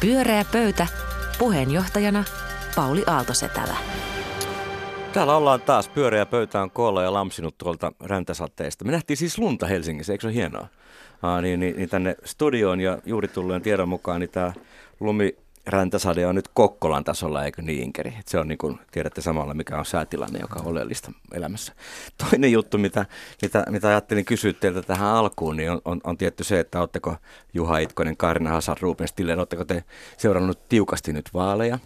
[0.00, 0.86] Pyöreä pöytä.
[1.38, 2.24] Puheenjohtajana
[2.76, 3.76] Pauli Aaltosetälä.
[5.12, 5.88] Täällä ollaan taas.
[5.88, 8.84] Pyöreä pöytä on koolla ja lamsinut tuolta räntäsateesta.
[8.84, 10.66] Me nähtiin siis lunta Helsingissä, eikö se ole hienoa?
[11.22, 14.52] Aa, niin, niin, niin tänne studioon ja juuri tulleen tiedon mukaan niin tämä
[15.00, 15.36] lumi
[15.68, 18.14] räntäsade on nyt Kokkolan tasolla, eikö niin Inkeri?
[18.20, 21.72] Et se on niin kuin tiedätte samalla, mikä on säätilanne, joka on oleellista elämässä.
[22.30, 23.06] Toinen juttu, mitä,
[23.42, 27.16] mitä, mitä ajattelin kysyä teiltä tähän alkuun, niin on, on, on tietty se, että oletteko
[27.54, 29.84] Juha Itkonen, Karina Hasan, Ruben Stiller, oletteko te
[30.16, 31.78] seurannut tiukasti nyt vaaleja?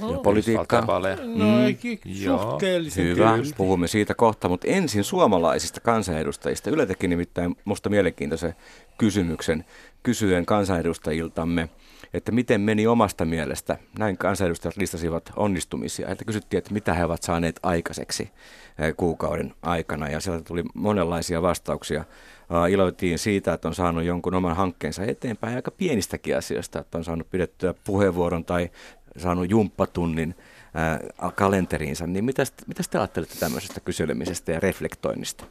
[0.00, 0.80] ja politiikkaa.
[0.80, 2.24] No, mm.
[2.26, 3.54] suhteellisen Hyvä, tietysti.
[3.56, 6.70] puhumme siitä kohta, mutta ensin suomalaisista kansanedustajista.
[6.70, 8.54] Yle teki nimittäin musta mielenkiintoisen
[8.98, 9.64] kysymyksen
[10.02, 11.68] kysyen kansanedustajiltamme,
[12.14, 13.78] että miten meni omasta mielestä.
[13.98, 16.06] Näin kansanedustajat listasivat onnistumisia.
[16.06, 18.30] Heiltä kysyttiin, että mitä he ovat saaneet aikaiseksi
[18.78, 22.04] eh, kuukauden aikana ja sieltä tuli monenlaisia vastauksia.
[22.50, 27.04] Uh, iloitiin siitä, että on saanut jonkun oman hankkeensa eteenpäin aika pienistäkin asioista, että on
[27.04, 28.70] saanut pidettyä puheenvuoron tai
[29.16, 30.34] saanut jumppatunnin
[30.74, 31.00] ää,
[31.34, 35.44] kalenteriinsa, niin mitä, mitä te ajattelette tämmöisestä kyselemisestä ja reflektoinnista?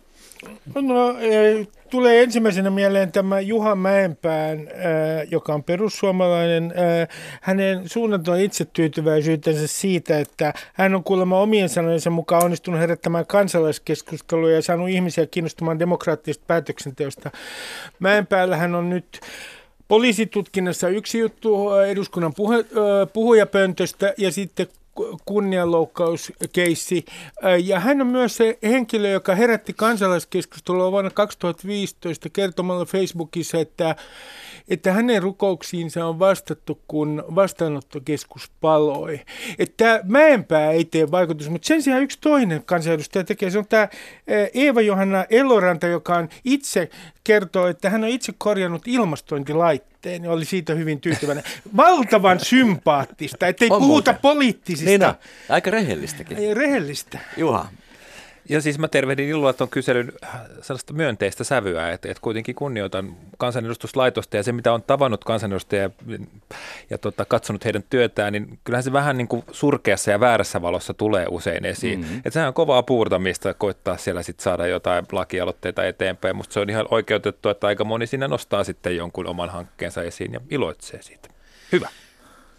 [0.82, 7.08] No, e, tulee ensimmäisenä mieleen tämä Juha Mäenpään, ää, joka on perussuomalainen, ää,
[7.42, 14.62] hänen suunnaton itsetyytyväisyytensä siitä, että hän on kuulemma omien sanojensa mukaan onnistunut herättämään kansalaiskeskustelua ja
[14.62, 17.32] saanut ihmisiä kiinnostumaan demokraattisesta päätöksenteosta.
[18.00, 19.20] Mäenpäällähän on nyt
[19.88, 22.66] poliisitutkinnassa yksi juttu eduskunnan puhe,
[23.14, 24.68] puhujapöntöstä ja sitten
[25.26, 27.06] kunnianloukkauskeissi.
[27.64, 33.96] Ja hän on myös se henkilö, joka herätti kansalaiskeskustelua vuonna 2015 kertomalla Facebookissa, että,
[34.70, 39.20] että hänen rukouksiinsa on vastattu, kun vastaanottokeskus paloi.
[39.60, 43.50] Että Mäenpää ei tee vaikutus, mutta sen sijaan yksi toinen kansanedustaja tekee.
[43.50, 43.88] Se on tämä
[44.54, 46.90] Eeva-Johanna Eloranta, joka on itse
[47.24, 48.88] kertoo, että hän on itse korjannut
[50.04, 51.44] ilmastointilaitteen ja oli siitä hyvin tyytyväinen.
[51.78, 54.22] Valtavan sympaattista, ettei On puhuta muuten.
[54.22, 54.90] poliittisista.
[54.90, 55.14] Niin on.
[55.50, 56.38] Aika rehellistäkin.
[56.38, 57.20] Ei, Rehellistä.
[57.38, 57.68] Juha,
[58.50, 60.12] Ja siis mä tervehdin iloa tuon kyselyn
[60.62, 66.18] sellaista myönteistä sävyä, että, että kuitenkin kunnioitan kansanedustuslaitosta ja se, mitä on tavannut kansanedustajia ja,
[66.90, 70.94] ja tota, katsonut heidän työtään, niin kyllähän se vähän niin kuin surkeassa ja väärässä valossa
[70.94, 72.00] tulee usein esiin.
[72.00, 72.18] Mm-hmm.
[72.18, 76.36] Että sehän on kovaa puurtamista koittaa siellä sitten saada jotain lakialoitteita eteenpäin.
[76.36, 80.34] Musta se on ihan oikeutettu, että aika moni siinä nostaa sitten jonkun oman hankkeensa esiin
[80.34, 81.30] ja iloitsee siitä.
[81.72, 81.90] Hyvä.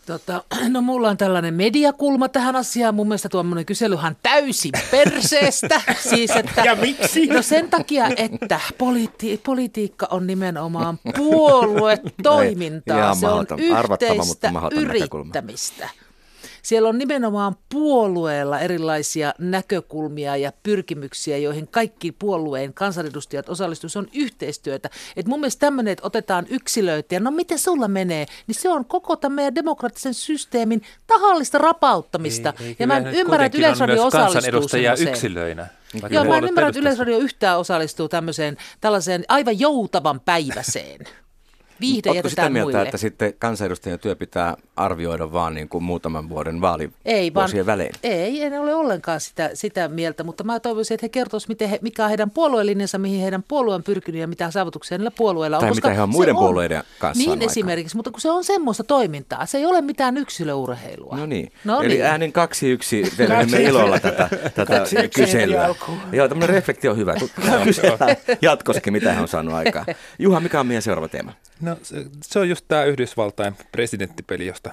[0.06, 2.94] Tota, no mulla on tällainen mediakulma tähän asiaan.
[2.94, 5.80] Mun mielestä tuommoinen kyselyhän täysin perseestä.
[6.10, 7.26] siis, että, Ja miksi?
[7.26, 12.98] No sen takia, että politi- politiikka on nimenomaan puoluetoimintaa.
[13.02, 15.32] Ihan Se on yhteistä mahdoton näkökulma.
[16.64, 23.92] Siellä on nimenomaan puolueella erilaisia näkökulmia ja pyrkimyksiä, joihin kaikki puolueen kansanedustajat osallistuvat.
[23.92, 24.90] Se on yhteistyötä.
[25.16, 28.84] Et mun mielestä tämmöinen, että otetaan yksilöitä ja no miten sulla menee, niin se on
[28.84, 32.54] koko tämän meidän demokraattisen systeemin tahallista rapauttamista.
[32.78, 34.68] ja mä en ymmärrä, että Yleisradio osallistuu
[35.08, 35.66] yksilöinä.
[36.10, 36.80] Joo, mä en ymmärrä, että.
[36.80, 41.00] Yleisradio yhtään osallistuu tämmöiseen tällaiseen aivan joutavan päiväseen.
[41.80, 42.82] Viihde Oletko sitä mieltä, muille.
[42.82, 46.60] että sitten kansanedustajien työ pitää arvioida vaan niin kuin muutaman vuoden
[47.04, 47.92] Ei, vaan, välein?
[48.02, 51.78] ei, en ole ollenkaan sitä, sitä mieltä, mutta mä toivoisin, että he kertoisivat, miten he,
[51.82, 55.60] mikä on heidän puolueellinensa, mihin heidän puolue on pyrkinyt ja mitä saavutuksia niillä puolueilla on.
[55.60, 57.50] Tai koska mitä he on muiden puolueiden kanssa Niin aikaan.
[57.50, 61.16] esimerkiksi, mutta kun se on semmoista toimintaa, se ei ole mitään yksilöurheilua.
[61.16, 61.52] No niin.
[61.64, 62.04] No Eli niin.
[62.04, 64.82] äänin kaksi yksi tervehdimme ilolla tätä, tätä
[65.14, 65.74] kyselyä.
[66.12, 67.14] Joo, tämmöinen reflektio on hyvä.
[68.42, 69.84] Jatkossakin, mitä hän on saanut aikaa.
[70.18, 71.32] Juha, mikä on meidän seuraava teema?
[71.64, 74.70] No se, se on just tämä Yhdysvaltain presidenttipeli, josta,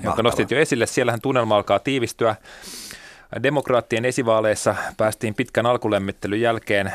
[0.00, 0.86] jonka nostit jo esille.
[0.86, 2.36] Siellähän tunnelma alkaa tiivistyä.
[3.42, 6.92] Demokraattien esivaaleissa päästiin pitkän alkulämmittelyn jälkeen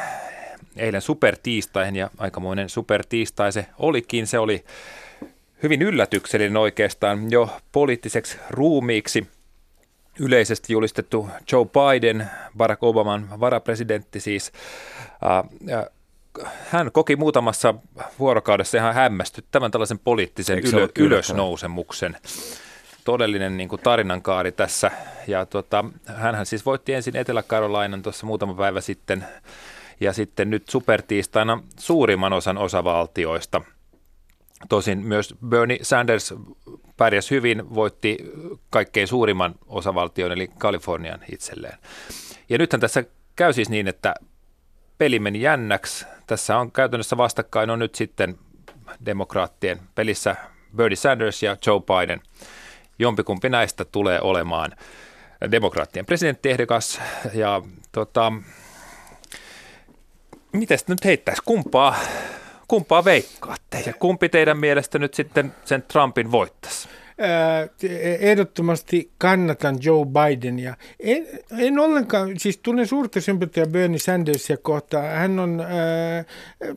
[0.76, 4.28] eilen supertiistaihin ja aikamoinen supertiistai se olikin.
[4.28, 4.66] Se oli
[5.64, 9.28] hyvin yllätyksellinen oikeastaan jo poliittiseksi ruumiiksi
[10.20, 14.52] yleisesti julistettu Joe Biden, Barack Obaman varapresidentti siis,
[15.72, 15.86] äh,
[16.70, 17.74] hän koki muutamassa
[18.20, 22.18] vuorokaudessa ihan hämmästyttävän tällaisen poliittisen ylö, ylösnousemuksen.
[23.04, 24.92] Todellinen niin kuin tarinankaari tässä.
[25.28, 29.26] Ja tota, hänhän siis voitti ensin Etelä-Karolainan tuossa muutama päivä sitten
[30.00, 33.62] ja sitten nyt supertiistaina suurimman osan osavaltioista.
[34.70, 36.34] Tosin myös Bernie Sanders
[36.98, 38.18] pärjäsi hyvin, voitti
[38.70, 41.78] kaikkein suurimman osavaltion eli Kalifornian itselleen.
[42.50, 43.04] Ja nythän tässä
[43.36, 44.14] käy siis niin, että
[45.00, 46.06] peli meni jännäksi.
[46.28, 48.36] Tässä on käytännössä vastakkain on nyt sitten
[49.06, 50.36] demokraattien pelissä
[50.76, 52.22] Bernie Sanders ja Joe Biden.
[53.00, 54.72] Jompikumpi näistä tulee olemaan
[55.52, 57.02] demokraattien presidenttiehdokas.
[57.34, 57.62] Ja
[57.92, 58.34] tota,
[60.52, 61.96] miten nyt heittäisi kumpaa,
[62.68, 66.90] kumpaa veikkaatte ja kumpi teidän mielestä nyt sitten sen Trumpin voittaisi?
[68.20, 70.76] Ehdottomasti kannatan Joe Bidenia.
[71.00, 71.28] En,
[71.58, 75.06] en ollenkaan, siis tunnen suurta sympatiaa Bernie Sandersia kohtaan.
[75.06, 76.26] Hän on, ää,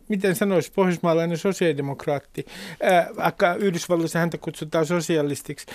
[0.08, 2.46] miten sanoisi, pohjoismaalainen sosiaalidemokraatti.
[2.82, 3.08] Ää,
[3.58, 5.66] Yhdysvalloissa häntä kutsutaan sosialistiksi.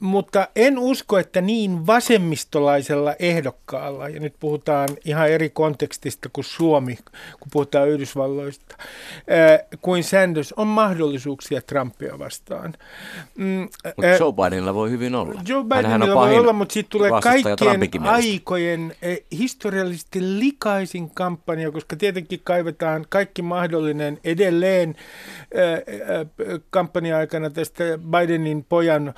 [0.00, 6.98] Mutta en usko, että niin vasemmistolaisella ehdokkaalla, ja nyt puhutaan ihan eri kontekstista kuin Suomi,
[7.40, 8.76] kun puhutaan Yhdysvalloista,
[9.82, 12.74] kuin Sanders, on mahdollisuuksia Trumpia vastaan.
[13.38, 15.40] Mm, mutta Joe Bidenilla voi hyvin olla.
[15.48, 18.94] Joe Bidenilla voi olla, mutta siitä tulee kaikkien aikojen
[19.32, 24.94] historiallisesti likaisin kampanja, koska tietenkin kaivetaan kaikki mahdollinen edelleen
[26.70, 29.14] kampanja-aikana tästä Bidenin pojan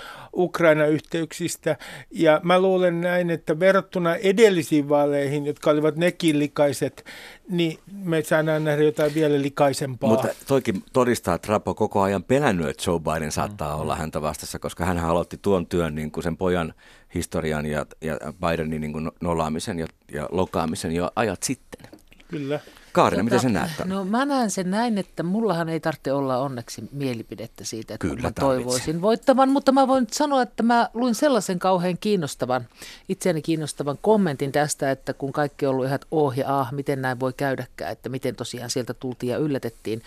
[0.69, 1.77] Ukraina-yhteyksistä.
[2.11, 7.05] Ja mä luulen näin, että verrattuna edellisiin vaaleihin, jotka olivat nekin likaiset,
[7.51, 10.11] niin me saadaan nähdä jotain vielä likaisempaa.
[10.11, 13.81] Mutta toikin todistaa, että Trump on koko ajan pelännyt, että Joe Biden saattaa mm.
[13.83, 16.75] olla häntä vastassa, koska hän aloitti tuon työn niin kuin sen pojan
[17.15, 21.91] historian ja, ja Bidenin niin kuin nolaamisen ja, ja lokaamisen jo ajat sitten.
[22.29, 22.61] Kyllä.
[22.99, 23.97] Kaarina, tota, miten sä näet tämän?
[23.97, 28.23] No mä näen sen näin, että mullahan ei tarvitse olla onneksi mielipidettä siitä, että Kyllä,
[28.23, 32.69] mä toivoisin voittavan, mutta mä voin sanoa, että mä luin sellaisen kauhean kiinnostavan,
[33.09, 37.21] itseäni kiinnostavan kommentin tästä, että kun kaikki on ollut ihan oh ja ah, miten näin
[37.21, 40.03] voi käydäkään, että miten tosiaan sieltä tultiin ja yllätettiin.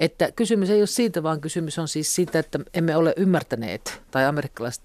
[0.00, 4.24] Että kysymys ei ole siitä, vaan kysymys on siis siitä, että emme ole ymmärtäneet, tai
[4.24, 4.82] amerikkalaiset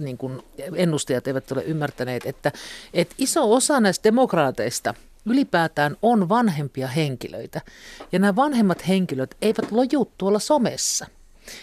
[0.00, 0.42] niin kuin
[0.74, 2.52] ennustajat eivät ole ymmärtäneet, että,
[2.94, 4.94] että iso osa näistä demokraateista–
[5.30, 7.60] ylipäätään on vanhempia henkilöitä.
[8.12, 11.06] Ja nämä vanhemmat henkilöt eivät loju tuolla somessa.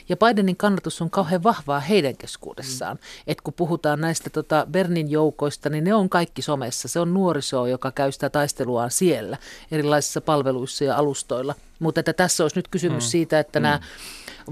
[0.09, 2.97] Ja Bidenin kannatus on kauhean vahvaa heidän keskuudessaan.
[2.97, 3.03] Mm.
[3.27, 6.87] Et kun puhutaan näistä tota Bernin joukoista, niin ne on kaikki somessa.
[6.87, 9.37] Se on nuoriso, joka käy sitä taisteluaan siellä
[9.71, 11.55] erilaisissa palveluissa ja alustoilla.
[11.79, 13.09] Mutta että tässä olisi nyt kysymys mm.
[13.09, 13.63] siitä, että mm.
[13.63, 13.79] nämä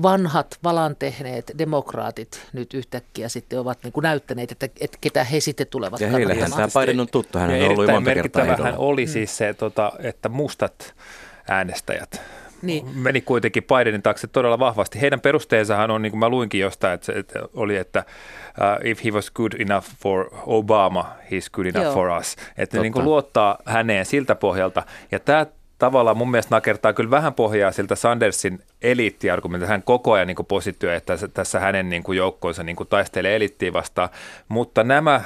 [0.01, 5.39] vanhat valan tehneet demokraatit nyt yhtäkkiä sitten ovat niin kuin näyttäneet, että, että ketä he
[5.39, 9.07] sitten tulevat Ja heillehän tämä Biden on tuttu, hän on ollut monta kertaa hän oli
[9.07, 10.93] siis se, tota, että mustat
[11.47, 12.21] äänestäjät
[12.63, 12.85] niin.
[12.95, 15.01] meni kuitenkin Bidenin taakse todella vahvasti.
[15.01, 18.03] Heidän perusteensahan on, niin kuin mä luinkin jostain, että, että oli, että
[18.47, 21.93] uh, if he was good enough for Obama, he's good enough Joo.
[21.93, 22.35] for us.
[22.57, 24.83] Että ne niin kuin luottaa häneen siltä pohjalta.
[25.11, 25.45] Ja tämä
[25.77, 29.71] tavallaan mun mielestä nakertaa kyllä vähän pohjaa siltä Sandersin eliittiargumentilta.
[29.71, 33.73] Hän koko ajan niin positioi, että tässä hänen niin kuin joukkoonsa niin kuin taistelee eliittiä
[33.73, 34.09] vastaan,
[34.47, 35.21] mutta nämä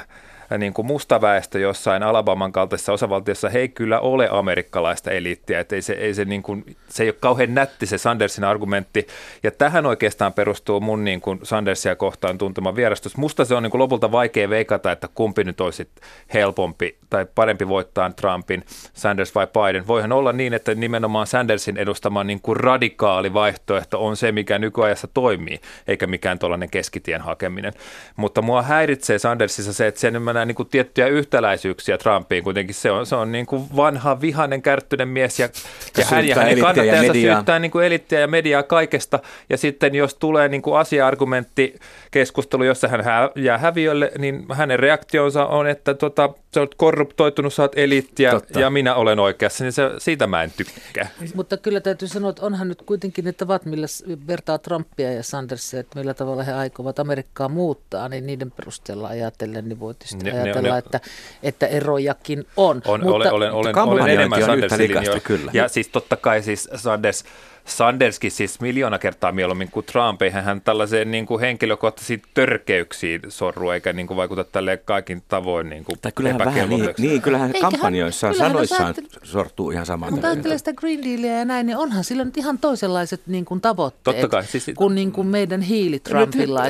[0.57, 5.75] niin kuin musta väestö jossain Alabaman kaltaisessa osavaltiossa, he ei kyllä ole amerikkalaista eliittiä, että
[5.75, 9.07] ei se, ei se, niin kuin, se ei ole kauhean nätti se Sandersin argumentti,
[9.43, 13.17] ja tähän oikeastaan perustuu mun niin kuin Sandersia kohtaan tuntuma vierastus.
[13.17, 15.89] Musta se on niin kuin lopulta vaikea veikata, että kumpi nyt olisi
[16.33, 19.87] helpompi tai parempi voittaa Trumpin, Sanders vai Biden.
[19.87, 25.07] Voihan olla niin, että nimenomaan Sandersin edustama niin kuin radikaali vaihtoehto on se, mikä nykyajassa
[25.13, 27.73] toimii, eikä mikään tuollainen keskitien hakeminen.
[28.15, 32.43] Mutta mua häiritsee Sandersissa se, että sen näen niin kuin tiettyjä yhtäläisyyksiä Trumpiin.
[32.43, 35.49] Kuitenkin se on, se on niin kuin vanha, vihainen, kärttyinen mies ja,
[35.97, 39.19] ja hän ja hänen kannattajansa syyttää niin kuin elittiä ja mediaa kaikesta.
[39.49, 41.75] Ja sitten jos tulee niin kuin asia-argumentti
[42.11, 47.53] keskustelu, jossa hän hä- jää häviölle, niin hänen reaktionsa on, että tota, sä olet korruptoitunut,
[47.53, 48.59] sä oot eliittiä Totta.
[48.59, 51.07] ja minä olen oikeassa, niin se, siitä mä en tykkää.
[51.35, 53.87] Mutta kyllä täytyy sanoa, että onhan nyt kuitenkin ne tavat, millä
[54.27, 59.69] vertaa Trumpia ja Sandersia, että millä tavalla he aikovat Amerikkaa muuttaa, niin niiden perusteella ajatellen,
[59.69, 60.99] niin voi tietysti ne, ajatella, ne, ne, että,
[61.43, 62.81] että erojakin on.
[62.85, 64.91] on mutta, olen, olen, olen, olen enemmän Sandersin
[65.23, 65.51] Kyllä.
[65.53, 67.23] Ja siis totta kai siis Sanders
[67.67, 70.21] Sanderskin siis miljoona kertaa mieluummin kuin Trump.
[70.21, 75.69] Eihän hän tällaiseen niin kuin henkilökohtaisiin törkeyksiin sorru, eikä niin kuin vaikuta tälle kaikin tavoin
[75.69, 79.85] niin kuin tai kyllähän vähän niin, niin, kyllähän Eikä kampanjoissaan, hän, sanoissaan hän, sortuu ihan
[79.85, 80.13] samaan.
[80.13, 83.61] Mutta ajattelee sitä Green Dealia ja näin, niin onhan sillä nyt ihan toiselaiset niin kuin
[83.61, 86.61] tavoitteet Totta kai, siis, kuin, niin kuin meidän hiili Trumpilla.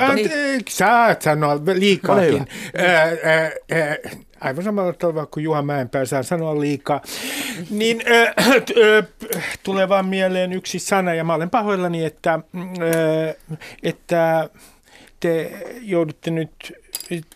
[0.00, 2.46] Anteeksi, sä et sanoa liikaakin
[4.40, 7.00] aivan samalla tavalla kuin Juha Mäenpää saa sanoa liikaa,
[7.70, 14.48] niin äh, äh, tulee vaan mieleen yksi sana, ja mä olen pahoillani, että, äh, että
[15.20, 16.50] te joudutte nyt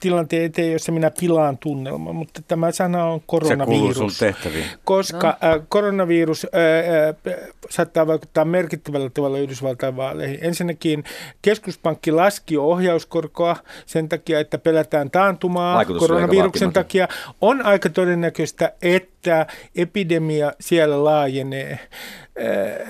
[0.01, 4.19] tilanteen eteen, jossa minä pilaan tunnelman, mutta tämä sana on koronavirus.
[4.19, 4.65] Se tehtäviin.
[4.85, 5.49] Koska no.
[5.49, 10.39] äh, koronavirus äh, äh, saattaa vaikuttaa merkittävällä tavalla Yhdysvaltain vaaleihin.
[10.43, 11.05] Ensinnäkin
[11.43, 13.57] keskuspankki laski ohjauskorkoa
[13.87, 17.09] sen takia, että pelätään taantumaa koronaviruksen takia.
[17.41, 19.47] On aika todennäköistä, että
[19.77, 21.71] epidemia siellä laajenee.
[21.71, 22.49] Äh,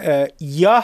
[0.09, 0.82] äh, ja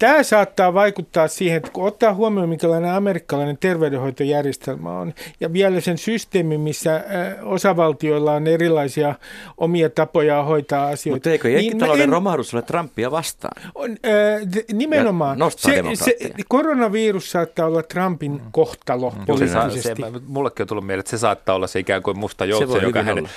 [0.00, 5.98] tämä saattaa vaikuttaa siihen, että kun ottaa huomioon, minkälainen amerikkalainen terveydenhoitojärjestelmä on, ja vielä sen
[5.98, 7.04] systeemi, missä
[7.42, 9.14] osavaltioilla on erilaisia
[9.56, 11.16] omia tapoja hoitaa asioita.
[11.16, 12.12] Mutta eikö jenkkitalouden niin en...
[12.12, 13.62] romahdus ole Trumpia vastaan?
[13.74, 15.38] On, äh, nimenomaan.
[15.56, 16.16] Se, se,
[16.48, 18.40] koronavirus saattaa olla Trumpin mm.
[18.52, 19.26] kohtalo mm.
[19.26, 19.82] poliittisesti.
[19.82, 22.78] Se, se, mullekin on tullut mieleen, että se saattaa olla se ikään kuin musta joutse,
[22.78, 23.28] joka hänen,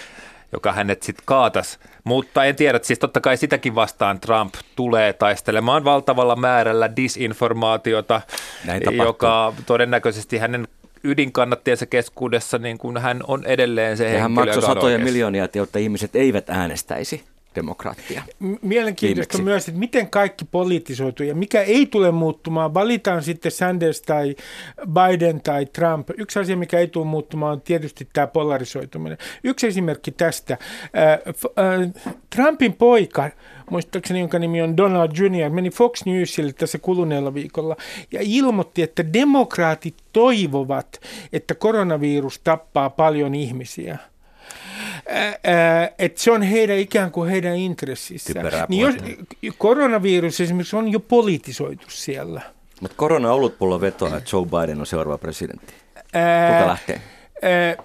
[0.54, 1.80] joka hänet sitten kaatas.
[2.04, 8.22] Mutta en tiedä, että siis totta kai sitäkin vastaan Trump tulee taistelemaan valtavalla määrällä disinformaatiota,
[8.98, 10.68] joka todennäköisesti hänen
[11.04, 15.80] ydinkannattiensa keskuudessa, niin kuin hän on edelleen se ja henkilö, hän maksoi satoja miljoonia, jotta
[15.80, 17.24] ihmiset eivät äänestäisi
[17.56, 18.24] demokraattia.
[18.62, 19.44] Mielenkiintoista Viimeksi.
[19.44, 22.74] myös, että miten kaikki poliittisoituu ja mikä ei tule muuttumaan.
[22.74, 24.36] Valitaan sitten Sanders tai
[24.88, 26.10] Biden tai Trump.
[26.18, 29.18] Yksi asia, mikä ei tule muuttumaan, on tietysti tämä polarisoituminen.
[29.44, 30.58] Yksi esimerkki tästä.
[32.36, 33.30] Trumpin poika,
[33.70, 37.76] muistaakseni jonka nimi on Donald Jr., meni Fox Newsille tässä kuluneella viikolla
[38.12, 41.02] ja ilmoitti, että demokraatit toivovat,
[41.34, 43.98] että koronavirus tappaa paljon ihmisiä–
[46.00, 48.46] että se on heidän ikään kuin heidän intressissään.
[48.70, 48.96] Niin jos,
[49.58, 52.42] koronavirus esimerkiksi on jo politisoitu siellä.
[52.82, 55.74] Mutta korona olutpullo vetoa, että Joe Biden on seuraava presidentti.
[55.96, 57.02] Kuka lähtee?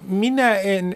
[0.01, 0.95] Minä en,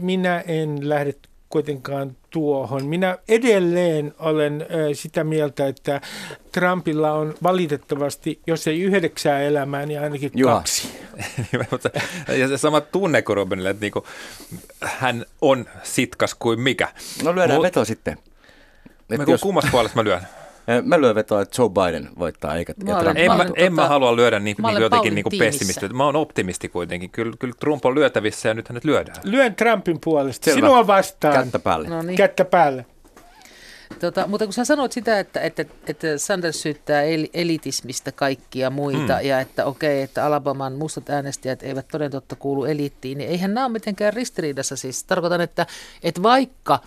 [0.00, 1.14] minä en lähde
[1.48, 2.86] kuitenkaan tuohon.
[2.86, 6.00] Minä edelleen olen sitä mieltä, että
[6.52, 10.54] Trumpilla on valitettavasti, jos ei yhdeksää elämää, niin ainakin Juha.
[10.54, 10.88] kaksi.
[12.40, 14.06] Ja se sama tunne kuin Robinille, että niinku,
[14.80, 16.88] hän on sitkas kuin mikä.
[17.24, 18.18] No lyödään Mut, veto sitten.
[19.18, 19.40] Mä jos...
[19.40, 20.20] kummassa puolesta mä lyön?
[20.82, 24.16] Mä lyön vetoa, että Joe Biden voittaa, eikä mä olen, En, mä, en mä halua
[24.16, 25.88] lyödä niin, niin jotenkin niin kuin pessimisti.
[25.88, 27.10] Mä oon optimisti kuitenkin.
[27.10, 29.16] Kyllä, kyllä Trump on lyötävissä ja nyt hänet lyödään.
[29.24, 30.44] Lyön Trumpin puolesta.
[30.44, 30.56] Selvä.
[30.56, 31.34] Sinua vastaan.
[31.34, 31.88] Kättä päälle.
[31.88, 32.16] No niin.
[32.16, 32.86] Kättä päälle.
[34.00, 37.02] Tota, mutta kun sä sanoit sitä, että, että, että Sanders syyttää
[37.34, 39.26] elitismistä kaikkia muita hmm.
[39.26, 43.66] ja että okei, että Alabaman mustat äänestäjät eivät toden totta kuulu eliittiin, niin eihän nämä
[43.66, 44.76] ole mitenkään ristiriidassa.
[44.76, 45.66] Siis tarkoitan, että,
[46.02, 46.78] että vaikka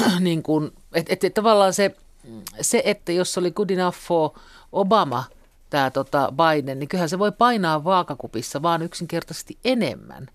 [0.00, 1.96] äh, niin kun, että, että tavallaan se
[2.60, 4.30] se, että jos oli good enough for
[4.72, 5.24] Obama,
[5.70, 10.28] tämä tota Biden, niin kyllähän se voi painaa vaakakupissa vaan yksinkertaisesti enemmän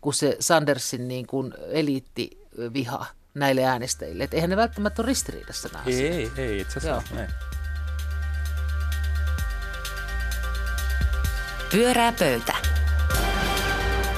[0.00, 4.24] kuin se Sandersin niin kuin eliittiviha näille äänestäjille.
[4.24, 7.20] Että eihän ne välttämättä ole ristiriidassa nämä Ei, ei, ei itse asiassa.
[7.20, 7.26] Ei.
[11.70, 12.54] Pyörää pöytä.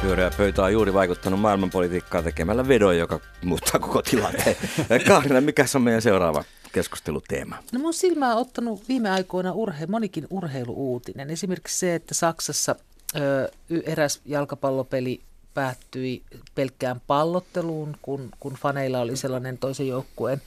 [0.03, 4.57] Pyöreä pöytä on juuri vaikuttanut maailmanpolitiikkaa tekemällä vedon, joka muuttaa koko tilanteen.
[5.09, 7.57] Kaarina, mikä on meidän seuraava keskusteluteema?
[7.73, 11.31] No mun silmää on ottanut viime aikoina urhe, monikin urheiluuutinen.
[11.31, 12.77] Esimerkiksi se, että Saksassa
[13.17, 13.51] ö,
[13.87, 15.21] eräs jalkapallopeli
[15.57, 16.23] päättyi
[16.55, 20.43] pelkkään pallotteluun, kun, kun faneilla oli sellainen toisen joukkueen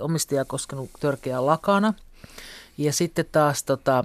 [0.00, 1.94] omistaja koskenut törkeä lakana.
[2.78, 4.04] Ja sitten taas tota,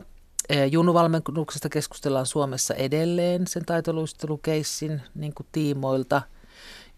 [0.72, 6.22] Junuvalmennuksesta keskustellaan Suomessa edelleen sen taitoluistelukeissin niin tiimoilta–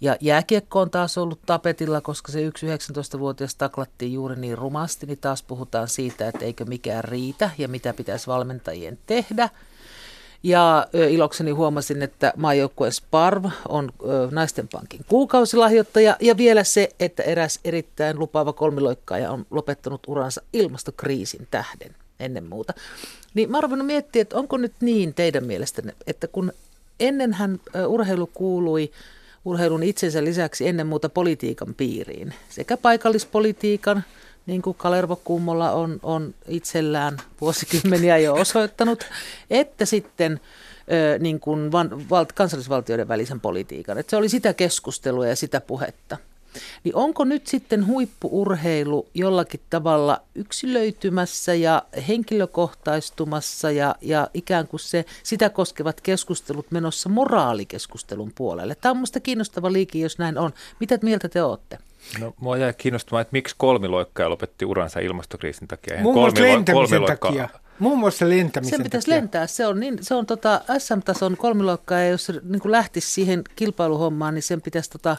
[0.04, 5.18] ja jääkiekko on taas ollut tapetilla, koska se yksi 19-vuotias taklattiin juuri niin rumasti, niin
[5.18, 9.50] taas puhutaan siitä, että eikö mikään riitä ja mitä pitäisi valmentajien tehdä.
[10.44, 13.92] Ja ilokseni huomasin, että maajoukkueen Sparv on
[14.32, 16.18] naisten pankin kuukausilahjoittaja.
[16.22, 22.74] Ja vielä se, että eräs erittäin lupaava kolmiloikkaaja on lopettanut uransa ilmastokriisin tähden ennen muuta.
[23.34, 26.54] Niin mä arvoin miettiä, että onko nyt niin teidän mielestänne, että kun
[27.00, 28.92] ennenhän urheilu kuului
[29.46, 32.34] urheilun itsensä lisäksi ennen muuta politiikan piiriin.
[32.50, 34.04] Sekä paikallispolitiikan,
[34.46, 39.06] niin kuin Kalervo Kummola on, on itsellään vuosikymmeniä jo osoittanut,
[39.50, 40.40] että sitten
[41.20, 43.98] niin kuin van, val, kansallisvaltioiden välisen politiikan.
[43.98, 46.18] Että se oli sitä keskustelua ja sitä puhetta.
[46.84, 55.06] Niin onko nyt sitten huippuurheilu jollakin tavalla yksilöitymässä ja henkilökohtaistumassa ja, ja ikään kuin se,
[55.24, 58.76] sitä koskevat keskustelut menossa moraalikeskustelun puolelle?
[58.76, 60.54] Tämä on minusta kiinnostava liike, jos näin on.
[60.80, 61.78] Mitä mieltä te olette?
[62.20, 66.02] No, mua jäi kiinnostamaan, että miksi kolmiloikkaja lopetti uransa ilmastokriisin takia.
[66.02, 67.50] Muun muassa lentämisen takia.
[67.80, 69.16] Muun muassa lentämisen Sen pitäisi takia.
[69.22, 69.48] lentää.
[69.48, 74.34] Se on, niin, se on tota SM-tason kolmiloikkaa ja jos se niin lähtisi siihen kilpailuhommaan,
[74.34, 75.18] niin sen pitäisi tota,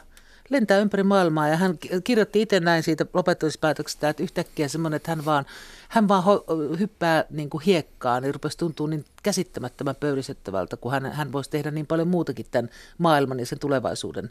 [0.51, 5.25] lentää ympäri maailmaa ja hän kirjoitti itse näin siitä lopettamispäätöksestä, että yhtäkkiä semmoinen, että hän
[5.25, 5.45] vaan,
[5.89, 11.13] hän vaan ho- hyppää niin kuin hiekkaan, niin rupesi tuntua niin käsittämättömän pöyrisettävältä, kun hän,
[11.13, 14.31] hän voisi tehdä niin paljon muutakin tämän maailman ja sen tulevaisuuden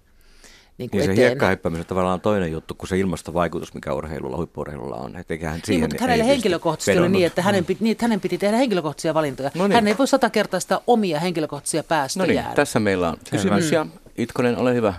[0.78, 4.96] niin kuin niin se hiekkahyppääminen on tavallaan toinen juttu kuin se ilmastovaikutus, mikä urheilulla, huippuurheilulla
[4.96, 5.16] on.
[5.16, 8.22] Että hän siihen niin, mutta hänelle henkilökohtaisesti oli niin, että hänen, piti, niin, että hänen
[8.22, 9.52] piti tehdä henkilökohtaisia valintoja.
[9.56, 9.76] No niin.
[9.76, 12.42] Hän ei voi sata kertaa sitä omia henkilökohtaisia päästöjä.
[12.42, 13.86] No niin, tässä meillä on kysymyksiä.
[14.18, 14.94] Itkonen, ole hyvä.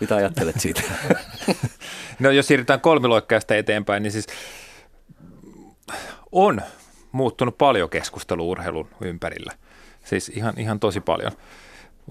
[0.00, 0.82] Mitä ajattelet siitä?
[2.20, 4.26] no jos siirrytään kolmiloikkaista eteenpäin, niin siis
[6.32, 6.60] on
[7.12, 9.52] muuttunut paljon keskustelu urheilun ympärillä.
[10.04, 11.32] Siis ihan, ihan tosi paljon.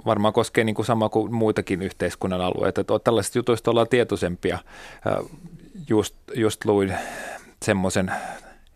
[0.06, 2.82] Varmaan koskee niin kuin sama kuin muitakin yhteiskunnan alueita.
[2.82, 4.60] Että tällaisista jutuista ollaan tietoisempia.
[5.90, 6.94] Just, just luin
[7.64, 8.12] semmoisen,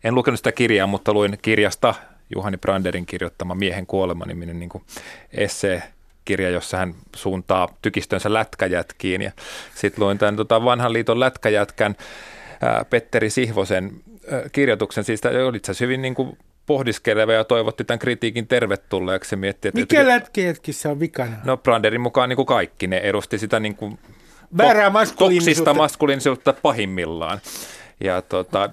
[0.04, 1.96] en lukenut sitä kirjaa, mutta luin kirjasta
[2.36, 4.70] Juhani Branderin kirjoittama Miehen kuolema niminen niin
[5.32, 5.84] essee
[6.29, 9.21] kirja, jossa hän suuntaa tykistönsä lätkäjätkiin.
[9.21, 9.31] Ja
[9.75, 11.95] sitten luin tämän tota, vanhan liiton lätkäjätkän
[12.62, 13.91] ää, Petteri Sihvosen
[14.31, 15.03] ää, kirjoituksen.
[15.03, 19.36] Siis tämä oli itse hyvin niin kuin pohdiskeleva ja toivotti tämän kritiikin tervetulleeksi.
[19.36, 21.38] Mietti, että Mikä lätkäjätkissä on vikana?
[21.43, 22.88] No Branderin mukaan niin kuin kaikki.
[22.88, 24.00] Ne edusti sitä niin kuin
[24.57, 25.74] Väärää maskuliinisuutta.
[25.74, 27.39] maskuliinisuutta pahimmillaan.
[28.03, 28.69] Ja tota,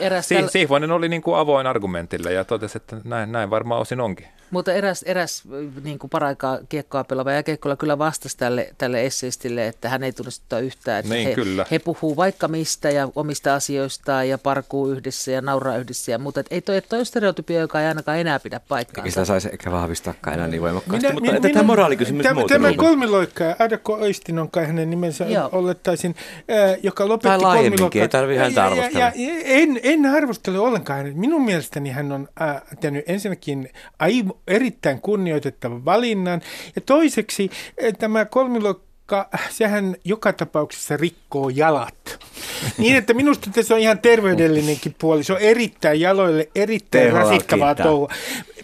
[0.00, 0.48] Eräs si- täl...
[0.48, 4.26] Sihvonen oli niin kuin avoin argumentille ja totesi, että näin, näin varmaan osin onkin.
[4.50, 5.42] Mutta eräs, eräs
[5.84, 10.12] niin kuin paraikaa kiekkoa pelaava ja kiekkoilla kyllä vastasi tälle, tälle esseistille, että hän ei
[10.12, 10.98] tunnista yhtään.
[10.98, 11.66] Että niin, he, kyllä.
[11.70, 16.42] he puhuu vaikka mistä ja omista asioistaan ja parkuu yhdessä ja nauraa yhdessä ja muuta.
[16.50, 19.00] ei toi, toi stereotypia, joka ei ainakaan enää pidä paikkaansa.
[19.00, 22.72] Eikä sitä saisi ehkä vahvistaakaan enää niin voimakkaasti, minä, mutta minä, tämä moraalikysymys tämä, Tämä
[22.76, 25.48] kolmiloikka, Adako Oistin on kai hänen nimensä Joo.
[25.52, 26.14] olettaisin,
[26.50, 28.02] äh, joka lopetti kolmiloikkaa.
[28.02, 28.98] ei tarvitse häntä arvostella.
[28.98, 31.12] Ja, ja, en, en arvostele ollenkaan.
[31.14, 36.40] Minun mielestäni hän on äh, tehnyt ensinnäkin aivan erittäin kunnioitettava valinnan.
[36.76, 38.24] Ja toiseksi eh, tämä
[39.08, 42.18] kolmilokka, sehän joka tapauksessa rikkoo jalat.
[42.78, 45.24] Niin, että minusta tässä on ihan terveydellinenkin puoli.
[45.24, 48.08] Se on erittäin jaloille, erittäin rasittavaa touhua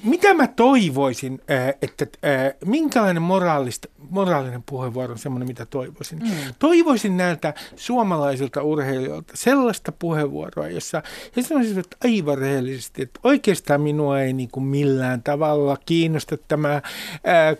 [0.04, 6.18] mitä mä toivoisin, äh, että äh, minkälainen moraalista, moraalinen puheenvuoro on semmoinen, mitä toivoisin.
[6.18, 6.30] Mm.
[6.58, 11.02] Toivoisin näiltä suomalaisilta urheilijoilta sellaista puheenvuoroa, jossa
[11.36, 16.82] he sanoisivat aivan rehellisesti, että oikeastaan minua ei niin kuin millään tavalla kiinnosta tämä äh,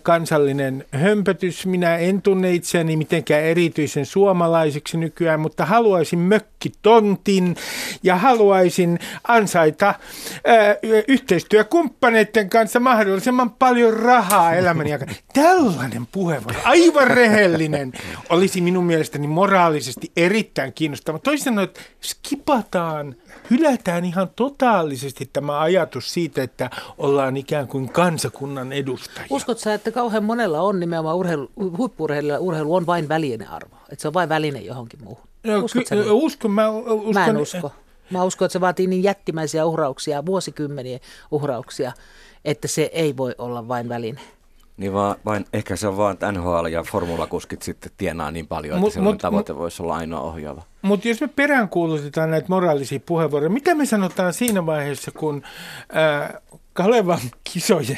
[0.03, 1.65] kansallinen hömpötys.
[1.65, 7.55] Minä en tunne itseäni mitenkään erityisen suomalaiseksi nykyään, mutta haluaisin mökkitontin
[8.03, 9.85] ja haluaisin ansaita
[10.45, 10.75] ää,
[11.07, 15.13] yhteistyökumppaneita muiden kanssa mahdollisimman paljon rahaa elämäni aikana.
[15.33, 17.93] Tällainen puheenvuoro, aivan rehellinen,
[18.29, 21.19] olisi minun mielestäni moraalisesti erittäin kiinnostava.
[21.19, 23.15] Toisin sanoen, että skipataan,
[23.51, 29.27] hylätään ihan totaalisesti tämä ajatus siitä, että ollaan ikään kuin kansakunnan edustajia.
[29.29, 33.75] Uskotko sä, että kauhean monella on nimenomaan urheilu, huippuurheilijalla urheilu on vain välinearvo?
[33.89, 35.23] Että se on vain väline johonkin muuhun?
[35.43, 35.53] No,
[35.89, 37.71] ky- uskon, mä, uskon, mä en usko.
[38.11, 40.99] Mä uskon, että se vaatii niin jättimäisiä uhrauksia, vuosikymmeniä
[41.31, 41.91] uhrauksia,
[42.45, 44.21] että se ei voi olla vain väline.
[44.77, 48.85] Niin vaan, vain, ehkä se on vaan, että NHL ja formulakuskit sitten tienaa niin paljon,
[48.85, 50.61] että mut, tavoite mut, voisi olla ainoa ohjaava.
[50.81, 55.43] Mutta jos me peräänkuulutetaan näitä moraalisia puheenvuoroja, mitä me sanotaan siinä vaiheessa, kun
[55.95, 56.41] äh,
[56.75, 57.19] Kalevan
[57.53, 57.97] kisojen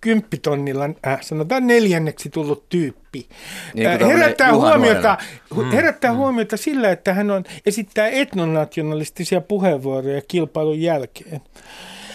[0.00, 3.28] kymppitonnilla, äh, sanotaan neljänneksi tullut tyyppi,
[3.74, 5.18] niin äh, herättää, huomiota,
[5.56, 5.70] mm.
[5.70, 6.16] herättää mm.
[6.16, 11.40] huomiota sillä, että hän on, esittää etnonationalistisia puheenvuoroja kilpailun jälkeen.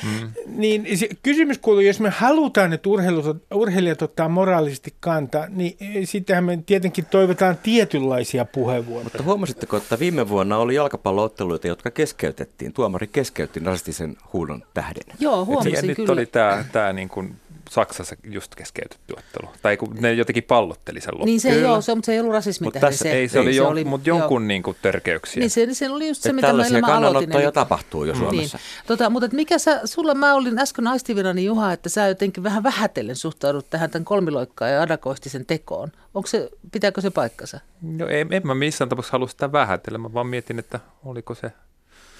[0.03, 0.31] Mm.
[0.45, 6.43] Niin se kysymys kuuluu, jos me halutaan, että urheilut, urheilijat ottaa moraalisesti kantaa, niin sittenhän
[6.43, 9.03] me tietenkin toivotaan tietynlaisia puheenvuoroja.
[9.03, 12.73] Mutta huomasitteko, että viime vuonna oli jalkapallootteluita, jotka keskeytettiin.
[12.73, 15.03] Tuomari keskeytti rasistisen huudon tähden.
[15.19, 15.95] Joo, huomasin Et, kyllä.
[15.97, 17.35] nyt oli tämä, tämä niin kuin
[17.69, 19.53] Saksassa just keskeytetty ottelu.
[19.61, 21.25] Tai kun ne jotenkin pallotteli sen loppuun.
[21.25, 23.43] Niin se, joo, se, mutta se ei ollut rasismi Mutta tässä se, ei, se, ei,
[23.43, 25.39] oli, se jo, oli mutta jonkun niin kuin törkeyksiä.
[25.39, 27.29] Niin se, se oli just se, mitä mä ilman aloitin.
[27.29, 28.21] Tällaisia tapahtuu jo niin.
[28.21, 28.57] Suomessa.
[28.57, 28.87] Niin.
[28.87, 33.15] Tota, mutta mikä sä, sulla mä olin äsken aistivinani Juha, että sä jotenkin vähän vähätellen
[33.15, 35.91] suhtaudut tähän tämän kolmiloikkaan ja adakoistisen tekoon.
[36.13, 37.59] Onko se, pitääkö se paikkansa?
[37.81, 41.51] No en, en mä missään tapauksessa halua sitä vähätellä, mä vaan mietin, että oliko se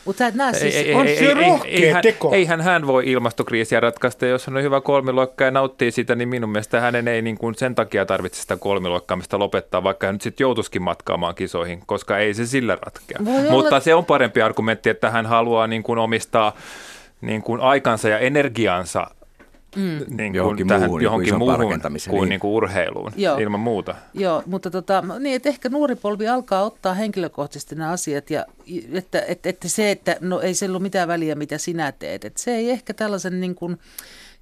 [0.05, 0.75] mutta näe siis...
[0.75, 2.31] Ei, ei, on se rohkea eihän, teko.
[2.33, 4.25] Eihän hän voi ilmastokriisiä ratkaista.
[4.25, 7.55] Jos hän on hyvä kolmiloikka ja nauttii sitä, niin minun mielestä hänen ei niin kuin
[7.55, 12.33] sen takia tarvitse sitä kolmiloikkaamista lopettaa, vaikka hän nyt sitten joutuisikin matkaamaan kisoihin, koska ei
[12.33, 13.17] se sillä ratkea.
[13.25, 13.79] Voi Mutta olla...
[13.79, 16.55] se on parempi argumentti, että hän haluaa niin kuin omistaa
[17.21, 19.07] niin kuin aikansa ja energiansa
[19.75, 20.17] mm.
[20.17, 22.29] niin johonkin tähän, muuhun, johonkin muuhun kuin niin.
[22.29, 23.37] Niin kuin urheiluun, Joo.
[23.37, 23.95] ilman muuta.
[24.13, 28.45] Joo, mutta tota, niin, että ehkä nuori polvi alkaa ottaa henkilökohtaisesti nämä asiat, ja
[28.91, 32.41] että, että, että se, että no ei se ole mitään väliä, mitä sinä teet, että
[32.41, 33.77] se ei ehkä tällaisen niin kuin,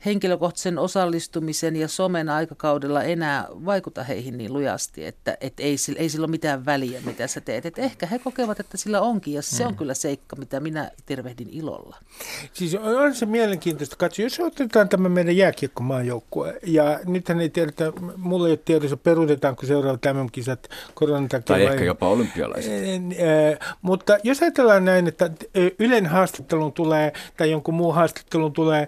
[0.05, 6.23] henkilökohtaisen osallistumisen ja somen aikakaudella enää vaikuta heihin niin lujasti, että et ei, ei sillä
[6.23, 7.65] ole mitään väliä, mitä sä teet.
[7.65, 9.77] Et ehkä he kokevat, että sillä onkin, ja se on mm.
[9.77, 11.97] kyllä seikka, mitä minä tervehdin ilolla.
[12.53, 18.47] Siis on se mielenkiintoista katsoa, jos otetaan tämä meidän jääkiekkomaajoukkue, ja nythän ei tiedetä, mulla
[18.47, 21.45] ei ole tiedossa, peruutetaanko seuraavat tämän kisat koronan takia.
[21.45, 22.71] Tai vai, ehkä jopa olympialaiset.
[23.81, 25.29] Mutta mutta jos ajatellaan näin, että
[25.79, 28.87] Ylen haastattelun tulee tai jonkun muun haastattelun tulee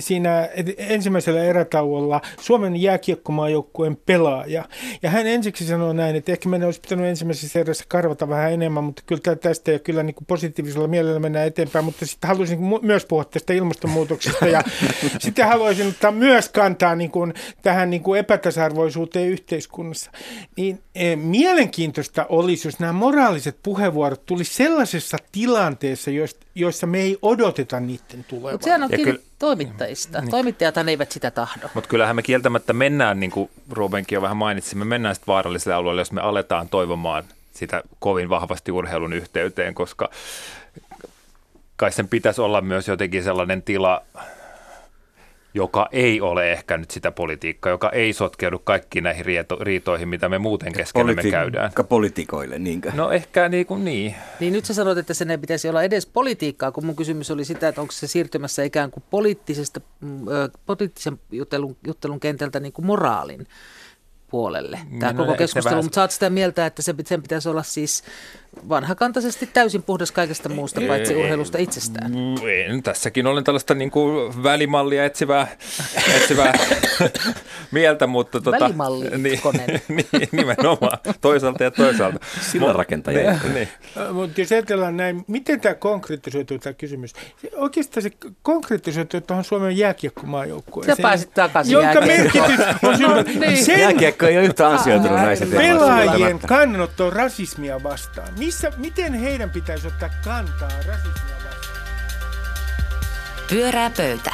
[0.00, 4.64] siinä ensimmäisellä erätauolla Suomen jääkiekkomaajoukkueen pelaaja.
[5.02, 8.84] Ja hän ensiksi sanoo näin, että ehkä meidän olisi pitänyt ensimmäisessä erässä karvata vähän enemmän,
[8.84, 13.06] mutta kyllä tästä ja kyllä niin kuin positiivisella mielellä mennään eteenpäin, mutta sitten haluaisin myös
[13.06, 14.62] puhua tästä ilmastonmuutoksesta ja
[15.18, 20.10] sitten haluaisin ottaa myös kantaa niin kuin tähän niin kuin epätasa-arvoisuuteen yhteiskunnassa.
[20.56, 20.80] Niin
[21.16, 26.10] mielenkiintoista olisi, jos nämä moraaliset puheenvuorot tulisi sellaisessa tilanteessa,
[26.54, 28.54] joissa me ei odoteta niiden tulevan.
[28.54, 30.20] Mutta sehän on kiinni kyllä, toimittajista.
[30.20, 30.30] Niin.
[30.30, 31.68] Toimittajathan eivät sitä tahdo.
[31.74, 35.74] Mutta kyllähän me kieltämättä mennään, niin kuin Rubenkin jo vähän mainitsi, me mennään sitten vaaralliselle
[35.74, 40.10] alueelle, jos me aletaan toivomaan sitä kovin vahvasti urheilun yhteyteen, koska
[41.76, 44.02] kai sen pitäisi olla myös jotenkin sellainen tila,
[45.54, 50.28] joka ei ole ehkä nyt sitä politiikkaa, joka ei sotkeudu kaikkiin näihin rieto, riitoihin, mitä
[50.28, 51.70] me muuten keskenämme Politi- käydään.
[51.88, 52.92] Politikoille, niinkö?
[52.94, 54.14] No ehkä niin kuin niin.
[54.40, 57.44] Niin nyt sä sanoit, että sen ei pitäisi olla edes politiikkaa, kun mun kysymys oli
[57.44, 60.24] sitä, että onko se siirtymässä ikään kuin poliittisesta, mm,
[60.66, 63.46] poliittisen juttelun, juttelun kentältä niin kuin moraalin
[64.30, 68.04] puolelle, tämä no, koko keskustelu, mutta saat sitä mieltä, että se, sen pitäisi olla siis
[68.68, 72.10] vanhakantaisesti täysin puhdas kaikesta muusta, paitsi urheilusta itsestään.
[72.10, 75.46] Mm, en, tässäkin olen tällaista niin kuin välimallia etsivää,
[76.16, 76.52] etsivää
[77.70, 78.40] mieltä, mutta...
[78.40, 79.40] Tota, Välimalli niin,
[80.12, 82.18] niin, nimenomaan, toisaalta ja toisaalta.
[82.40, 83.30] Sillä rakentajia.
[83.30, 83.54] Niin.
[83.54, 83.68] niin.
[84.12, 87.12] Mutta jos ajatellaan näin, miten tämä konkretisoituu tämä kysymys?
[87.56, 88.10] Oikeastaan se
[88.42, 90.96] konkretisoituu tuohon Suomen jääkiekkomaajoukkueeseen.
[90.96, 93.64] Sä pääsit takaisin Jonka merkitys on no, niin.
[93.64, 93.78] sen,
[94.20, 100.08] Jääkiekko ei ole yhtä ansioitunut näissä Pelaajien kannanotto rasismia vastaan missä, miten heidän pitäisi ottaa
[100.24, 101.86] kantaa rasismia vastaan?
[103.50, 104.32] Pyörää pöytä.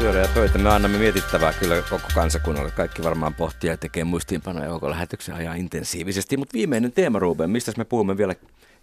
[0.00, 0.58] Pyörää pöytä.
[0.58, 2.70] Me annamme mietittävää kyllä koko kansakunnalle.
[2.70, 6.36] Kaikki varmaan pohtia ja tekee muistiinpanoja koko lähetyksen ajan intensiivisesti.
[6.36, 8.34] Mutta viimeinen teema, Ruben, mistä me puhumme vielä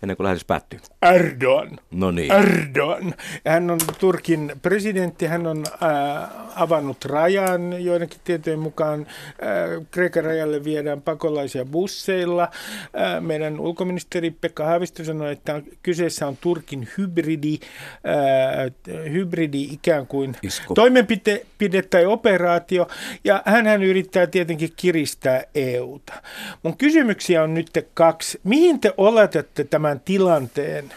[0.03, 0.79] ennen kuin lähetys päättyy?
[1.01, 1.79] Erdogan.
[1.91, 2.31] No niin.
[2.31, 3.13] Erdogan.
[3.47, 10.63] Hän on Turkin presidentti, hän on äh, avannut rajan, joidenkin tietojen mukaan äh, Kreikan rajalle
[10.63, 12.43] viedään pakolaisia busseilla.
[12.43, 20.35] Äh, meidän ulkoministeri Pekka Haavisto sanoi, että kyseessä on Turkin hybridi, äh, hybridi ikään kuin
[20.41, 20.73] Isku.
[20.73, 22.87] toimenpide tai operaatio,
[23.23, 26.13] ja hän yrittää tietenkin kiristää EUta.
[26.63, 28.39] Mun kysymyksiä on nyt kaksi.
[28.43, 30.93] Mihin te oletatte tämän tilanteen?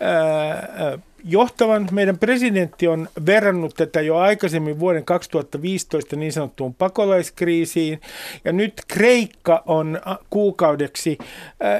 [0.00, 1.88] Ää, johtavan.
[1.92, 8.00] Meidän presidentti on verrannut tätä jo aikaisemmin vuoden 2015 niin sanottuun pakolaiskriisiin.
[8.44, 11.18] Ja nyt Kreikka on kuukaudeksi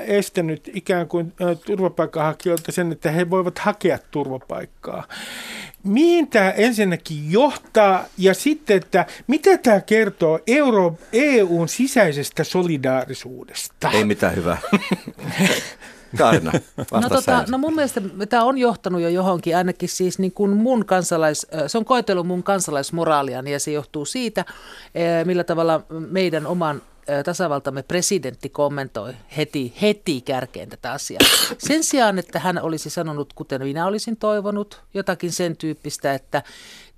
[0.06, 1.32] estänyt ikään kuin
[1.66, 5.04] turvapaikanhakijoilta sen, että he voivat hakea turvapaikkaa.
[5.82, 13.90] Mihin tämä ensinnäkin johtaa ja sitten, että mitä tämä kertoo Euro, EUn sisäisestä solidaarisuudesta?
[13.90, 14.58] Ei mitään hyvää.
[16.18, 16.52] Kaarina,
[17.02, 20.84] no, tota, no mun mielestä tämä on johtanut jo johonkin, ainakin siis niin kuin mun
[20.84, 24.44] kansalais, se on koetellut mun kansalaismoraaliani ja se johtuu siitä,
[25.24, 26.82] millä tavalla meidän oman
[27.24, 31.20] tasavaltamme presidentti kommentoi heti, heti kärkeen tätä asiaa.
[31.58, 36.42] Sen sijaan, että hän olisi sanonut, kuten minä olisin toivonut, jotakin sen tyyppistä, että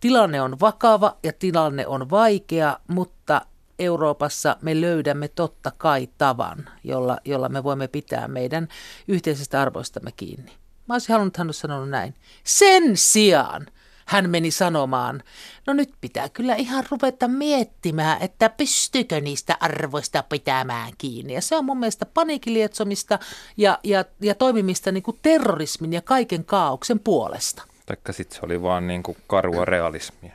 [0.00, 3.40] tilanne on vakava ja tilanne on vaikea, mutta
[3.78, 8.68] Euroopassa me löydämme totta kai tavan, jolla, jolla me voimme pitää meidän
[9.08, 10.52] yhteisestä arvoistamme kiinni.
[10.88, 12.14] Mä olisin halunnut, hän sanonut näin.
[12.44, 13.66] Sen sijaan
[14.06, 15.22] hän meni sanomaan,
[15.66, 21.34] no nyt pitää kyllä ihan ruveta miettimään, että pystyykö niistä arvoista pitämään kiinni.
[21.34, 23.18] Ja se on mun mielestä paniikilietsomista
[23.56, 27.62] ja, ja, ja toimimista niin kuin terrorismin ja kaiken kaauksen puolesta.
[27.86, 30.32] Taikka sitten se oli vaan niin kuin karua realismia.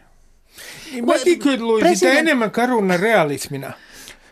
[0.91, 2.11] Niin mäkin kyllä luin President...
[2.13, 3.71] sitä enemmän karuna realismina.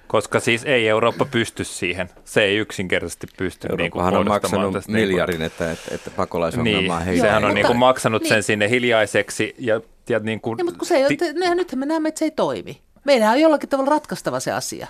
[0.07, 2.09] Koska siis ei Eurooppa pysty siihen.
[2.25, 7.21] Se ei yksinkertaisesti pysty niin kuin on maksanut niin miljardin, että, että, että pakolaisongelmaa niin.
[7.21, 8.29] Sehän on niin kuin maksanut niin.
[8.29, 9.55] sen sinne hiljaiseksi.
[9.57, 12.25] Ja, ja niin kuin, niin, mutta kun se ei, ti- nythän me näemme, että se
[12.25, 12.81] ei toimi.
[13.05, 14.87] Meidän on jollakin tavalla ratkaistava se asia.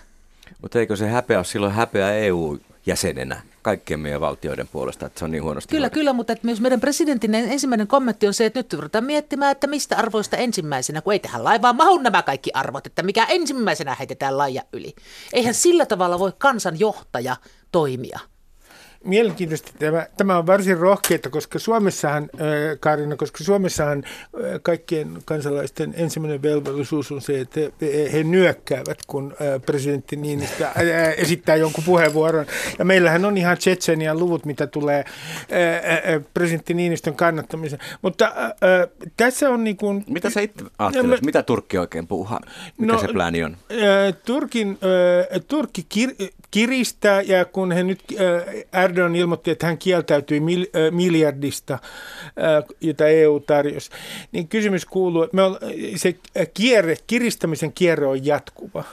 [0.62, 3.42] Mutta eikö se häpeä ole silloin häpeä EU-jäsenenä?
[3.62, 5.76] kaikkien meidän valtioiden puolesta, että se on niin huonosti.
[5.76, 9.52] Kyllä, kyllä, mutta että myös meidän presidentin ensimmäinen kommentti on se, että nyt yritetään miettimään,
[9.52, 13.96] että mistä arvoista ensimmäisenä, kun ei tähän laivaan mahu nämä kaikki arvot, että mikä ensimmäisenä
[13.96, 14.96] heitetään laija yli.
[15.34, 17.36] Eihän sillä tavalla voi kansanjohtaja
[17.72, 18.20] toimia.
[19.04, 19.72] Mielenkiintoista.
[19.80, 22.30] Tämä, tämä on varsin rohkeita, koska Suomessahan,
[22.80, 24.04] Karina, koska Suomessahan
[24.62, 27.60] kaikkien kansalaisten ensimmäinen velvollisuus on se, että
[28.14, 29.36] he, nyökkäävät, kun
[29.66, 30.74] presidentti Niinistö äh,
[31.18, 32.46] esittää jonkun puheenvuoron.
[32.80, 35.06] Ja meillähän on ihan Tsetsenian luvut, mitä tulee
[36.34, 37.82] presidentti Niinistön kannattamiseen.
[38.02, 38.34] Mutta
[39.18, 40.04] tässä on niin kuin...
[40.08, 41.26] Mitä sä itse ajattelet?
[41.26, 42.40] Mitä Turkki oikein puuhaa?
[42.78, 43.58] Mikä no, se plääni on?
[44.26, 44.80] Turkin,
[45.48, 48.04] Turkki kir- kiristää ja kun he nyt,
[48.74, 53.90] äh, Erdogan ilmoitti, että hän kieltäytyi äh, miljardista, äh, jota EU tarjosi,
[54.32, 55.58] niin kysymys kuuluu, että me on,
[55.96, 56.16] se
[56.54, 58.84] kierre, kiristämisen kierre on jatkuva.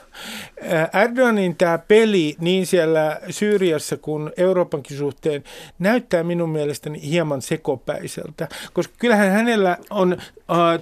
[1.03, 5.45] Erdoganin tämä peli niin siellä Syyriassa kuin Euroopankin suhteen
[5.79, 10.16] näyttää minun mielestäni hieman sekopäiseltä, koska kyllähän hänellä on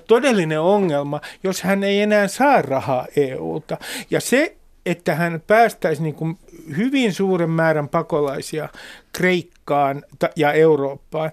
[0.07, 3.77] todellinen ongelma, jos hän ei enää saa rahaa EUlta.
[4.11, 4.57] Ja se,
[4.87, 6.39] että hän päästäisi niin kuin
[6.77, 8.69] hyvin suuren määrän pakolaisia
[9.13, 10.03] Kreikkaan
[10.37, 11.31] ja Eurooppaan,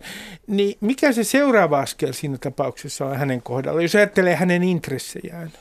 [0.47, 5.51] niin mikä se seuraava askel siinä tapauksessa on hänen kohdalla, jos ajattelee hänen intressejään?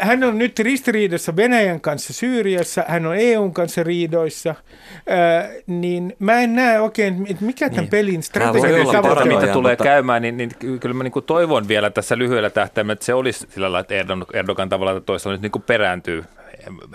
[0.00, 4.54] Hän on nyt ristiriidassa Venäjän kanssa Syyriassa, hän on EUn kanssa riidoissa,
[5.66, 7.90] niin mä en näe oikein, että mikä tämän niin.
[7.90, 9.84] pelin strateginen tavoite mitä tulee mutta...
[9.84, 13.46] käymään, niin, niin kyllä mä niin kuin toivon vielä tässä lyhyellä tähtäimellä, että se olisi
[13.50, 13.94] sillä lailla, että
[14.32, 16.24] Erdogan tavalla tai toisella nyt niin kuin perääntyy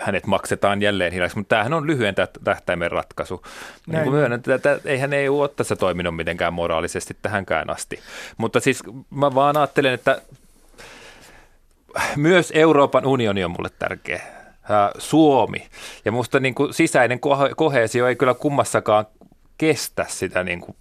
[0.00, 3.42] hänet maksetaan jälleen hiljaksi, mutta tämähän on lyhyen tähtäimen ratkaisu.
[3.86, 8.00] Niin kuin myönnän, että eihän EU ole tässä toiminut mitenkään moraalisesti tähänkään asti.
[8.36, 10.22] Mutta siis mä vaan ajattelen, että
[12.16, 14.22] myös Euroopan unioni on mulle tärkeä.
[14.98, 15.66] Suomi.
[16.04, 17.20] Ja musta niin kuin sisäinen
[17.56, 19.06] kohesio ei kyllä kummassakaan
[19.58, 20.76] kestä sitä niin kuin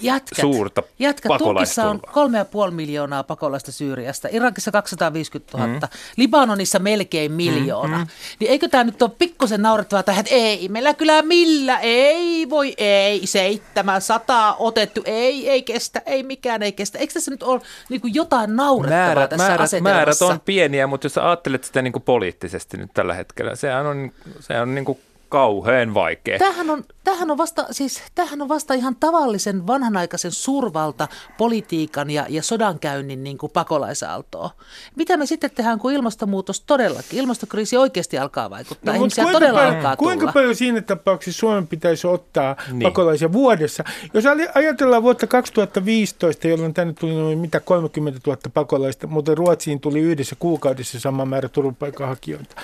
[0.00, 5.80] Jätkät, suurta jätkät, Turkissa on 3,5 miljoonaa pakolaista Syyriasta, Irakissa 250 000, mm.
[6.16, 7.96] Libanonissa melkein miljoona.
[7.96, 8.08] Mm, mm.
[8.40, 12.74] Niin eikö tämä nyt ole pikkusen naurettavaa tähän, että ei, meillä kyllä millä, ei voi,
[12.78, 16.98] ei, seitsemän, sataa otettu, ei, ei kestä, ei mikään ei kestä.
[16.98, 19.94] Eikö tässä nyt ole niin kuin jotain naurettavaa määrät, tässä määrät, asetelmassa?
[19.94, 24.12] Määrät on pieniä, mutta jos ajattelet sitä niin kuin poliittisesti nyt tällä hetkellä, sehän on,
[24.40, 24.98] se on niin kuin
[25.30, 26.38] kauhean vaikea.
[26.38, 32.26] Tämähän on, tämähän on, vasta, siis, tämähän on vasta ihan tavallisen vanhanaikaisen survalta politiikan ja,
[32.28, 34.50] ja sodankäynnin niin kuin pakolaisaaltoa.
[34.96, 39.76] Mitä me sitten tehdään, kun ilmastonmuutos todellakin, ilmastokriisi oikeasti alkaa vaikuttaa, no, ihmisiä todella paljon,
[39.76, 40.12] alkaa tulla.
[40.12, 42.82] Kuinka paljon siinä tapauksessa Suomen pitäisi ottaa niin.
[42.82, 43.84] pakolaisia vuodessa?
[44.14, 50.00] Jos ajatellaan vuotta 2015, jolloin tänne tuli noin mitä 30 000 pakolaista, mutta Ruotsiin tuli
[50.00, 52.54] yhdessä kuukaudessa sama määrä turvapaikanhakijoita,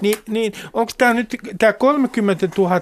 [0.00, 1.72] niin, niin onko tämä nyt tämä
[2.08, 2.80] 30 000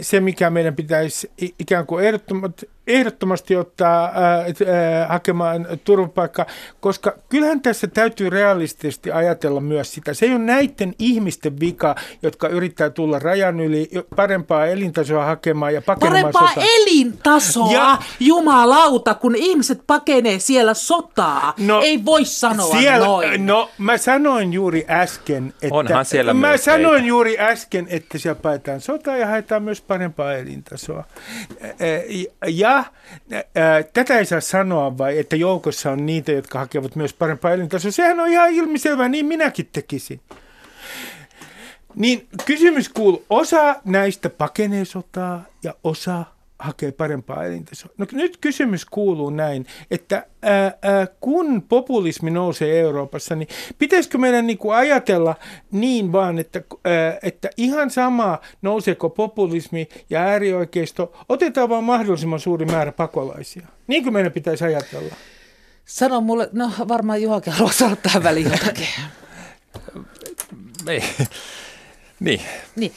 [0.00, 6.46] se, mikä meidän pitäisi ikään kuin ehdottomasti, ehdottomasti ottaa ää, ää, hakemaan turvapaikka,
[6.80, 10.14] koska kyllähän tässä täytyy realistisesti ajatella myös sitä.
[10.14, 15.82] Se ei ole näiden ihmisten vika, jotka yrittää tulla rajan yli parempaa elintasoa hakemaan ja
[15.82, 16.64] pakenemaan Parempaa sotaa.
[16.76, 21.54] elintasoa, ja, jumalauta, kun ihmiset pakenee siellä sotaa.
[21.58, 23.46] No, ei voi sanoa siellä, noin.
[23.46, 25.74] No, mä sanoin juuri äsken, että...
[25.74, 27.08] Onhan siellä Mä sanoin heitä.
[27.08, 31.04] juuri äsken, että siellä paetaan sotaa ja haetaan myös parempaa elintasoa.
[32.46, 32.75] Ja
[33.92, 37.90] tätä ei saa sanoa vai, että joukossa on niitä, jotka hakevat myös parempaa elintasoa.
[37.90, 40.20] Sehän on ihan ilmiselvää, niin minäkin tekisin.
[41.94, 46.24] Niin kysymys kuuluu, osa näistä pakenee sotaa ja osa
[46.58, 47.90] hakee parempaa elintasoa.
[47.98, 54.46] No nyt kysymys kuuluu näin, että ää, ää, kun populismi nousee Euroopassa, niin pitäisikö meidän
[54.46, 55.34] niin kuin ajatella
[55.72, 62.66] niin vaan, että, ää, että ihan sama nouseeko populismi ja äärioikeisto, otetaan vaan mahdollisimman suuri
[62.66, 63.66] määrä pakolaisia.
[63.86, 65.14] Niin kuin meidän pitäisi ajatella?
[65.84, 68.88] Sano mulle, no varmaan Juhakin haluaa sanoa tähän väliin jotakin.
[70.86, 71.02] Ei.
[72.20, 72.40] niin.
[72.76, 72.92] niin.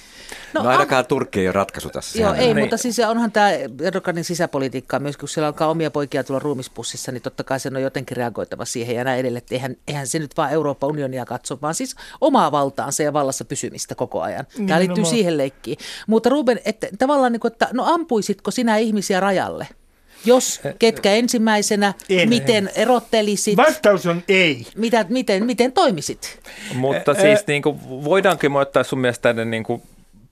[0.54, 1.06] No, no ainakaan an...
[1.06, 2.22] Turkki ei ole ratkaisu tässä.
[2.22, 2.60] Joo, ei, niin.
[2.60, 7.22] mutta siis onhan tämä Erdoganin sisäpolitiikka myös, kun siellä alkaa omia poikia tulla ruumispussissa, niin
[7.22, 9.44] totta kai sen on jotenkin reagoitava siihen ja näin edelleen.
[9.52, 13.96] Eihän, eihän se nyt vaan Euroopan unionia katso, vaan siis omaa valtaansa ja vallassa pysymistä
[13.96, 14.46] koko ajan.
[14.46, 15.78] Tämä niin, liittyy no, siihen leikkiin.
[16.08, 19.68] Mutta Ruben, että tavallaan niin kuin, että no ampuisitko sinä ihmisiä rajalle?
[20.26, 23.58] Jos, ketkä ensimmäisenä, en, miten erottelisit?
[23.58, 24.68] Vastaus on ei.
[24.76, 26.40] Mitä, miten, miten toimisit?
[26.74, 29.82] Mutta siis niin kuin, voidaankin ottaa sun mielestä niin kuin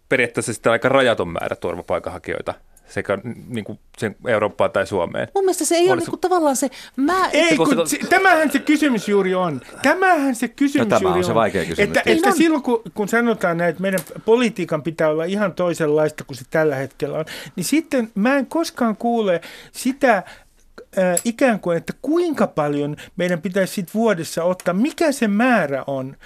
[0.09, 2.53] periaatteessa sitten aika rajaton määrä turvapaikanhakijoita
[2.89, 3.17] sekä
[3.47, 5.27] niin kuin sen Eurooppaan tai Suomeen.
[5.35, 5.91] Mun mielestä se ei Olisi...
[5.91, 6.69] ole niin kuin tavallaan se...
[6.95, 9.61] Mä, ei, kun, se, tämähän se kysymys juuri on.
[9.81, 11.25] Tämähän se kysymys no, tämä juuri on.
[11.25, 11.79] se vaikea kysymys.
[11.79, 16.37] Että, että silloin kun, kun sanotaan näin, että meidän politiikan pitää olla ihan toisenlaista kuin
[16.37, 19.41] se tällä hetkellä on, niin sitten mä en koskaan kuule
[19.71, 20.23] sitä
[20.97, 26.17] äh, ikään kuin, että kuinka paljon meidän pitäisi sit vuodessa ottaa, mikä se määrä on.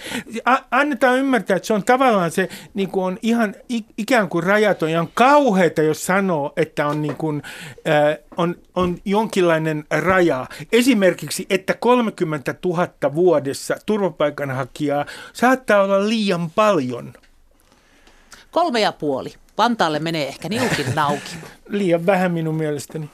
[0.46, 3.56] A- annetaan ymmärtää, että se on tavallaan se niin kuin on ihan
[3.98, 7.42] ikään kuin rajaton ja on kauheita, jos sanoo, että on, niin kuin,
[7.88, 10.48] äh, on, on jonkinlainen raja.
[10.72, 17.14] Esimerkiksi, että 30 000 vuodessa turvapaikanhakijaa saattaa olla liian paljon.
[18.52, 19.34] Kolme ja puoli.
[19.58, 21.36] Vantaalle menee ehkä niukin nauki.
[21.70, 23.10] Liian vähän minun mielestäni.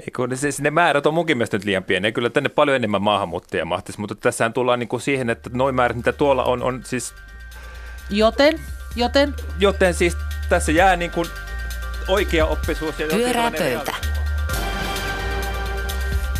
[0.00, 2.12] Eikö ne, siis ne määrät on munkin mielestä nyt liian pieniä.
[2.12, 5.96] Kyllä tänne paljon enemmän maahanmuuttajia mahtisi, mutta tässähän tullaan niin kuin siihen, että noin määrät,
[5.96, 7.14] mitä tuolla on, on siis...
[8.10, 8.60] Joten?
[8.96, 9.34] Joten?
[9.58, 10.16] Joten siis
[10.48, 11.28] tässä jää niin kuin
[12.08, 12.98] oikea oppisuus.
[12.98, 13.94] Ja Pyörää pöytä.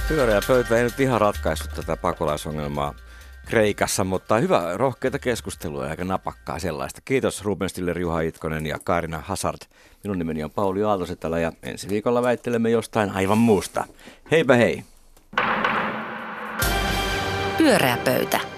[0.09, 2.95] Pyöreä pöytä ei nyt ihan ratkaissut tätä pakolaisongelmaa
[3.53, 7.01] Kreikassa, mutta hyvä rohkeita keskustelua ja aika napakkaa sellaista.
[7.05, 9.59] Kiitos Ruben Stiller, Juha Itkonen ja Kaarina Hazard.
[10.05, 13.85] Minun nimeni on Pauli Aaltosetälä ja ensi viikolla väittelemme jostain aivan muusta.
[14.31, 14.85] Heipä hei!
[17.59, 18.52] Pyöreä pöytä.